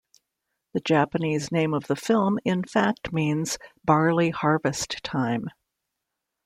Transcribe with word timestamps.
The 0.73 0.79
Japanese 0.79 1.51
name 1.51 1.75
of 1.75 1.85
the 1.85 1.95
film 1.95 2.39
in 2.43 2.63
fact 2.63 3.13
means, 3.13 3.59
Barley 3.85 4.31
Harvest 4.31 5.03
Time. 5.03 5.45